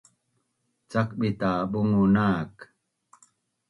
[0.91, 2.53] Cakbit ta bungu nak